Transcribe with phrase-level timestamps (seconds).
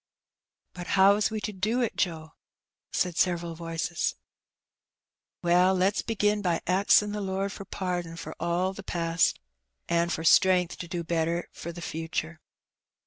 [0.73, 2.33] But how is we to do it, Joe?"
[2.91, 4.15] said several voices.
[5.43, 9.39] Well^ lefs begin by axin' the Lord for pardon for all the past,
[9.87, 12.41] an' for strength to do better for the future."